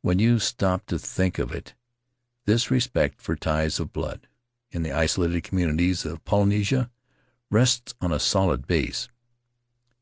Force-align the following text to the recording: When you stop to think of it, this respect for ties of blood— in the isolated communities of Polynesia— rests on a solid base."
When 0.00 0.18
you 0.18 0.38
stop 0.38 0.86
to 0.86 0.98
think 0.98 1.38
of 1.38 1.52
it, 1.52 1.74
this 2.46 2.70
respect 2.70 3.20
for 3.20 3.36
ties 3.36 3.78
of 3.78 3.92
blood— 3.92 4.26
in 4.72 4.82
the 4.82 4.92
isolated 4.92 5.42
communities 5.42 6.06
of 6.06 6.24
Polynesia— 6.24 6.90
rests 7.50 7.92
on 8.00 8.10
a 8.10 8.18
solid 8.18 8.66
base." 8.66 9.10